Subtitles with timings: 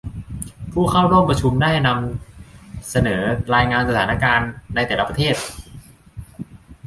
[0.71, 3.21] ผู้เข้าร่วมประชุมได้นำนำเสนอ
[3.55, 5.35] รายงานสถานการณ์ในแต่ละประเทศ